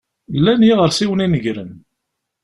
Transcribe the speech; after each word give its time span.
Llan 0.37 0.61
yiɣersiwen 0.67 1.23
inegren. 1.25 1.71